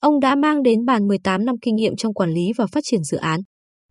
Ông 0.00 0.20
đã 0.20 0.34
mang 0.34 0.62
đến 0.62 0.84
bàn 0.84 1.08
18 1.08 1.44
năm 1.44 1.54
kinh 1.62 1.76
nghiệm 1.76 1.96
trong 1.96 2.14
quản 2.14 2.30
lý 2.30 2.52
và 2.56 2.66
phát 2.66 2.80
triển 2.84 3.02
dự 3.04 3.16
án. 3.16 3.40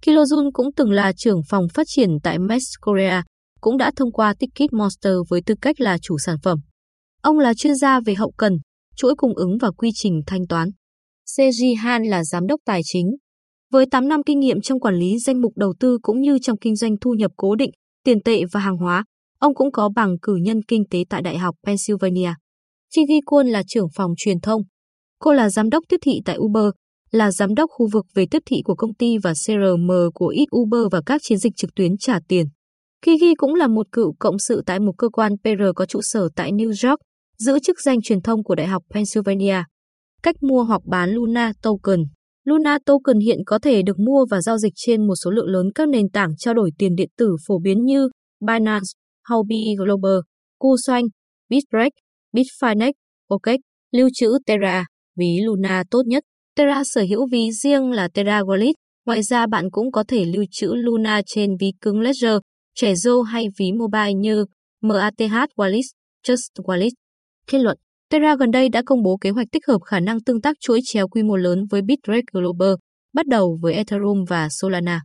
Kilojun 0.06 0.50
cũng 0.54 0.68
từng 0.76 0.92
là 0.92 1.14
trưởng 1.18 1.42
phòng 1.50 1.68
phát 1.74 1.84
triển 1.88 2.10
tại 2.24 2.40
Max 2.40 2.62
Korea, 2.82 3.24
cũng 3.62 3.78
đã 3.78 3.92
thông 3.96 4.12
qua 4.12 4.34
Ticket 4.40 4.74
Monster 4.74 5.14
với 5.30 5.42
tư 5.46 5.56
cách 5.62 5.82
là 5.82 5.98
chủ 6.02 6.18
sản 6.18 6.36
phẩm. 6.44 6.60
Ông 7.22 7.40
là 7.40 7.54
chuyên 7.54 7.76
gia 7.76 8.00
về 8.00 8.14
hậu 8.14 8.32
cần, 8.38 8.54
chuỗi 8.96 9.16
cung 9.16 9.36
ứng 9.36 9.58
và 9.62 9.72
quy 9.72 9.90
trình 9.94 10.22
thanh 10.28 10.48
toán. 10.48 10.70
Seji 11.28 11.78
Han 11.78 12.04
là 12.04 12.24
giám 12.24 12.48
đốc 12.48 12.60
tài 12.66 12.82
chính. 12.84 13.08
Với 13.72 13.86
8 13.92 14.08
năm 14.08 14.24
kinh 14.24 14.40
nghiệm 14.40 14.62
trong 14.62 14.80
quản 14.80 14.96
lý 14.96 15.20
danh 15.20 15.42
mục 15.42 15.54
đầu 15.56 15.74
tư 15.80 15.98
cũng 16.02 16.22
như 16.22 16.38
trong 16.42 16.58
kinh 16.58 16.76
doanh 16.76 16.96
thu 17.02 17.14
nhập 17.14 17.32
cố 17.38 17.56
định, 17.56 17.72
tiền 18.04 18.22
tệ 18.24 18.42
và 18.52 18.60
hàng 18.60 18.78
hóa, 18.78 19.04
ông 19.40 19.56
cũng 19.56 19.72
có 19.72 19.90
bằng 19.96 20.16
cử 20.22 20.36
nhân 20.36 20.62
kinh 20.68 20.84
tế 20.90 21.04
tại 21.10 21.22
Đại 21.22 21.38
học 21.38 21.56
Pennsylvania. 21.66 22.34
Chi 22.94 23.02
Ghi 23.10 23.22
Quân 23.26 23.48
là 23.48 23.64
trưởng 23.68 23.88
phòng 23.96 24.14
truyền 24.18 24.40
thông. 24.40 24.62
Cô 25.20 25.34
là 25.34 25.50
giám 25.50 25.70
đốc 25.70 25.84
tiếp 25.90 25.98
thị 26.02 26.22
tại 26.26 26.38
Uber, 26.38 26.70
là 27.12 27.32
giám 27.32 27.56
đốc 27.56 27.70
khu 27.74 27.88
vực 27.94 28.06
về 28.14 28.26
tiếp 28.32 28.42
thị 28.46 28.62
của 28.64 28.76
công 28.76 28.94
ty 28.94 29.18
và 29.18 29.34
CRM 29.34 29.92
của 30.14 30.28
ít 30.28 30.46
Uber 30.56 30.82
và 30.92 31.02
các 31.06 31.22
chiến 31.24 31.38
dịch 31.38 31.54
trực 31.56 31.70
tuyến 31.76 31.98
trả 31.98 32.20
tiền. 32.28 32.46
Kiki 33.06 33.38
cũng 33.38 33.56
là 33.56 33.68
một 33.68 33.88
cựu 33.92 34.14
cộng 34.20 34.40
sự 34.40 34.64
tại 34.66 34.80
một 34.80 34.92
cơ 34.98 35.10
quan 35.10 35.38
PR 35.38 35.64
có 35.76 35.86
trụ 35.86 36.00
sở 36.02 36.30
tại 36.36 36.52
New 36.52 36.90
York, 36.90 37.00
giữ 37.38 37.60
chức 37.60 37.82
danh 37.82 38.02
truyền 38.02 38.22
thông 38.22 38.44
của 38.44 38.56
Đại 38.56 38.68
học 38.68 38.84
Pennsylvania. 38.94 39.64
Cách 40.24 40.36
mua 40.44 40.64
hoặc 40.64 40.82
bán 40.86 41.10
Luna 41.10 41.54
Token 41.62 42.00
Luna 42.44 42.78
Token 42.86 43.20
hiện 43.20 43.40
có 43.46 43.60
thể 43.60 43.82
được 43.82 44.00
mua 44.00 44.26
và 44.30 44.42
giao 44.42 44.58
dịch 44.58 44.74
trên 44.76 45.08
một 45.08 45.16
số 45.24 45.32
lượng 45.32 45.48
lớn 45.48 45.72
các 45.76 45.90
nền 45.90 46.10
tảng 46.10 46.38
trao 46.38 46.54
đổi 46.54 46.72
tiền 46.78 46.96
điện 46.96 47.10
tử 47.18 47.36
phổ 47.48 47.60
biến 47.60 47.86
như 47.86 48.10
Binance, 48.48 48.88
Huobi 49.30 49.76
Global, 49.78 50.18
KuCoin, 50.60 51.06
Bitbreak, 51.50 51.92
Bitfinex, 52.34 52.92
OKEx, 53.28 53.60
lưu 53.92 54.10
trữ 54.14 54.38
Terra, 54.46 54.86
ví 55.16 55.40
Luna 55.44 55.84
tốt 55.92 56.02
nhất. 56.06 56.24
Terra 56.56 56.84
sở 56.84 57.02
hữu 57.10 57.28
ví 57.32 57.52
riêng 57.52 57.92
là 57.92 58.08
Terra 58.08 58.42
Wallet. 58.42 58.74
Ngoài 59.06 59.24
ra 59.24 59.48
bạn 59.48 59.72
cũng 59.72 59.92
có 59.92 60.04
thể 60.08 60.26
lưu 60.26 60.46
trữ 60.52 60.74
Luna 60.76 61.22
trên 61.26 61.58
ví 61.60 61.72
cứng 61.82 62.00
Ledger, 62.00 62.38
Trezor 62.80 63.22
hay 63.22 63.48
ví 63.58 63.72
mobile 63.72 64.14
như 64.14 64.46
MATH 64.82 65.50
Wallet, 65.56 65.82
Just 66.28 66.64
Wallet. 66.64 66.92
Kết 67.48 67.60
luận 67.60 67.78
Terra 68.10 68.36
gần 68.36 68.52
đây 68.52 68.70
đã 68.70 68.82
công 68.86 69.04
bố 69.04 69.18
kế 69.18 69.30
hoạch 69.30 69.48
tích 69.52 69.68
hợp 69.68 69.82
khả 69.86 70.00
năng 70.00 70.24
tương 70.24 70.42
tác 70.42 70.58
chuỗi 70.60 70.80
chéo 70.84 71.08
quy 71.08 71.24
mô 71.24 71.36
lớn 71.36 71.66
với 71.70 71.82
Bitrate 71.82 72.22
Global, 72.32 72.74
bắt 73.14 73.28
đầu 73.28 73.60
với 73.62 73.74
Ethereum 73.74 74.24
và 74.28 74.48
Solana. 74.52 75.02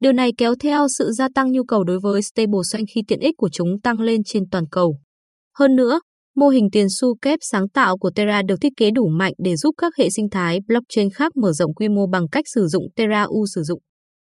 Điều 0.00 0.12
này 0.12 0.30
kéo 0.38 0.54
theo 0.60 0.86
sự 0.98 1.10
gia 1.12 1.28
tăng 1.34 1.52
nhu 1.52 1.64
cầu 1.64 1.84
đối 1.84 1.98
với 2.00 2.22
stablecoin 2.22 2.86
khi 2.94 3.02
tiện 3.08 3.20
ích 3.20 3.34
của 3.38 3.48
chúng 3.52 3.80
tăng 3.80 4.00
lên 4.00 4.20
trên 4.24 4.42
toàn 4.50 4.64
cầu. 4.70 4.98
Hơn 5.58 5.76
nữa, 5.76 6.00
mô 6.36 6.48
hình 6.48 6.68
tiền 6.72 6.86
xu 7.00 7.16
kép 7.22 7.38
sáng 7.42 7.68
tạo 7.68 7.98
của 7.98 8.10
Terra 8.14 8.42
được 8.42 8.56
thiết 8.60 8.72
kế 8.76 8.90
đủ 8.90 9.08
mạnh 9.08 9.32
để 9.38 9.56
giúp 9.56 9.74
các 9.78 9.92
hệ 9.98 10.10
sinh 10.10 10.30
thái 10.30 10.58
blockchain 10.68 11.10
khác 11.10 11.36
mở 11.36 11.52
rộng 11.52 11.74
quy 11.74 11.88
mô 11.88 12.06
bằng 12.06 12.28
cách 12.32 12.44
sử 12.54 12.66
dụng 12.66 12.84
Terra 12.96 13.22
U 13.22 13.44
sử 13.54 13.62
dụng. 13.62 13.80